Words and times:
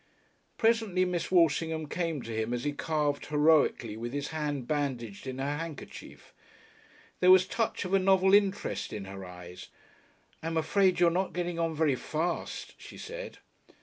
Presently 0.57 1.05
Miss 1.05 1.29
Walshingham 1.31 1.85
came 1.87 2.23
to 2.23 2.35
him 2.35 2.55
as 2.55 2.63
he 2.63 2.73
carved 2.73 3.27
heroically 3.27 3.95
with 3.95 4.13
his 4.13 4.29
hand 4.29 4.67
bandaged 4.67 5.27
in 5.27 5.37
her 5.37 5.57
handkerchief. 5.57 6.33
There 7.19 7.29
was 7.29 7.45
a 7.45 7.49
touch 7.49 7.85
of 7.85 7.93
a 7.93 7.99
novel 7.99 8.33
interest 8.33 8.93
in 8.93 9.05
her 9.05 9.23
eyes. 9.23 9.67
"I'm 10.41 10.57
afraid 10.57 10.99
you're 10.99 11.11
not 11.11 11.33
getting 11.33 11.59
on 11.59 11.75
very 11.75 11.93
fast," 11.95 12.73
she 12.81 12.97
said. 12.97 13.37